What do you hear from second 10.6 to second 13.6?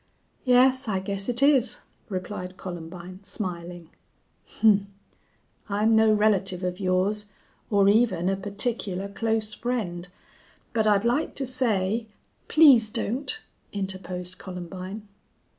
but I'd like to say" "Please don't,"